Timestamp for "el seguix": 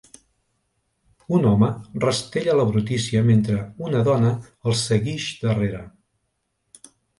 4.73-5.31